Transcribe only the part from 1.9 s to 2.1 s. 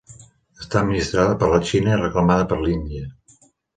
i